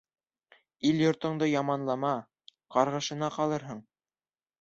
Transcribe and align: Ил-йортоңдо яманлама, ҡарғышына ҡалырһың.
Ил-йортоңдо 0.91 1.49
яманлама, 1.49 2.13
ҡарғышына 2.77 3.29
ҡалырһың. 3.37 3.83